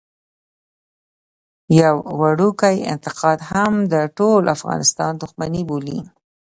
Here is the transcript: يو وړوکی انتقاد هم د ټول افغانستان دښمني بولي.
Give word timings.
يو 1.81 1.95
وړوکی 2.21 2.75
انتقاد 2.93 3.39
هم 3.51 3.73
د 3.93 3.95
ټول 4.17 4.43
افغانستان 4.55 5.11
دښمني 5.23 5.61
بولي. 5.69 5.99